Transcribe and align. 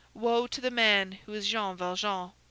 Woe 0.15 0.47
to 0.47 0.59
the 0.59 0.71
man 0.71 1.11
who 1.11 1.33
is 1.33 1.47
Jean 1.47 1.77
Valjean! 1.77 2.31